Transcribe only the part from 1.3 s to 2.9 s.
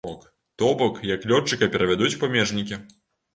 лётчыка перавядуць у памежнікі.